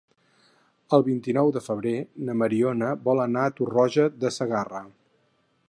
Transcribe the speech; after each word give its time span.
El 0.97 1.03
vint-i-nou 1.09 1.51
de 1.57 1.61
febrer 1.65 1.93
na 2.29 2.35
Mariona 2.43 2.89
vol 3.09 3.23
anar 3.27 3.45
a 3.49 3.53
Tarroja 3.61 4.07
de 4.25 4.33
Segarra. 4.39 4.83